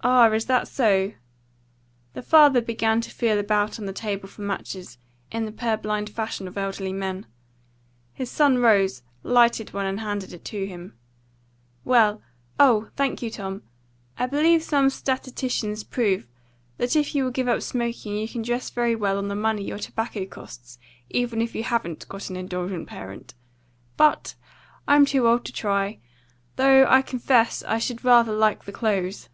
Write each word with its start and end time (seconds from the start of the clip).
"Ah, 0.00 0.30
is 0.30 0.46
that 0.46 0.66
so?" 0.68 1.12
The 2.14 2.22
father 2.22 2.62
began 2.62 3.02
to 3.02 3.10
feel 3.10 3.38
about 3.38 3.78
on 3.78 3.84
the 3.84 3.92
table 3.92 4.26
for 4.28 4.40
matches, 4.40 4.96
in 5.30 5.44
the 5.44 5.52
purblind 5.52 6.08
fashion 6.08 6.48
of 6.48 6.56
elderly 6.56 6.92
men. 6.94 7.26
His 8.14 8.30
son 8.30 8.56
rose, 8.58 9.02
lighted 9.22 9.74
one, 9.74 9.84
and 9.84 10.00
handed 10.00 10.32
it 10.32 10.46
to 10.46 10.66
him. 10.66 10.94
"Well, 11.84 12.22
oh, 12.60 12.88
thank 12.96 13.20
you, 13.20 13.28
Tom! 13.28 13.62
I 14.16 14.24
believe 14.26 14.62
some 14.62 14.88
statisticians 14.88 15.84
prove 15.84 16.26
that 16.78 16.96
if 16.96 17.14
you 17.14 17.24
will 17.24 17.30
give 17.32 17.48
up 17.48 17.60
smoking 17.60 18.16
you 18.16 18.28
can 18.28 18.40
dress 18.42 18.70
very 18.70 18.94
well 18.96 19.18
on 19.18 19.28
the 19.28 19.34
money 19.34 19.64
your 19.64 19.78
tobacco 19.78 20.24
costs, 20.24 20.78
even 21.10 21.42
if 21.42 21.54
you 21.54 21.64
haven't 21.64 22.08
got 22.08 22.30
an 22.30 22.36
indulgent 22.36 22.88
parent. 22.88 23.34
But 23.98 24.36
I'm 24.86 25.04
too 25.04 25.26
old 25.28 25.44
to 25.46 25.52
try. 25.52 25.98
Though, 26.56 26.86
I 26.88 27.02
confess, 27.02 27.62
I 27.64 27.78
should 27.78 28.04
rather 28.06 28.32
like 28.32 28.64
the 28.64 28.72
clothes. 28.72 29.28